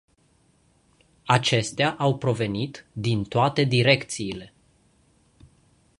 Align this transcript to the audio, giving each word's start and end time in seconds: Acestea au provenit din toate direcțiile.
Acestea 1.25 1.91
au 1.93 2.17
provenit 2.17 2.85
din 2.93 3.23
toate 3.23 3.63
direcțiile. 3.63 4.53